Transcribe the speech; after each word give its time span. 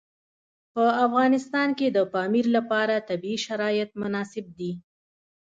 په 0.73 0.83
افغانستان 1.05 1.69
کې 1.79 1.87
د 1.91 1.97
پامیر 2.13 2.45
لپاره 2.57 3.05
طبیعي 3.09 3.39
شرایط 3.45 3.89
مناسب 4.01 4.45
دي. 4.59 4.71